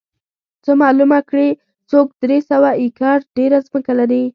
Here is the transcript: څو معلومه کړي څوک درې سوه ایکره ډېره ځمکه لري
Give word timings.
څو 0.63 0.71
معلومه 0.83 1.19
کړي 1.29 1.47
څوک 1.89 2.07
درې 2.23 2.37
سوه 2.49 2.69
ایکره 2.81 3.13
ډېره 3.37 3.57
ځمکه 3.67 3.91
لري 3.99 4.23